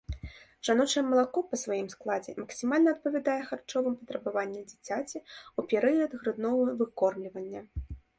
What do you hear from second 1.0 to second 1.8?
малако па